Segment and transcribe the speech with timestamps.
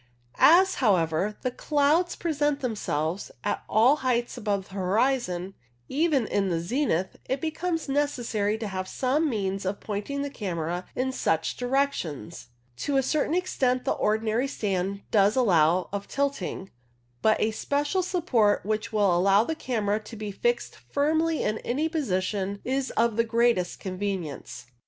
[0.39, 5.53] As, however, the clouds present themselves at all heights above the horizon,
[5.89, 10.87] even in the zenith, it becomes necessary to have some means of pointing the camera
[10.95, 12.47] in such direc tions.
[12.77, 16.71] To a certain extent the ordinary stand does allow of tilting,
[17.21, 21.87] but a special support which will allow the camera to be fixed firmly in any
[21.87, 24.65] position is of the greatest convenience.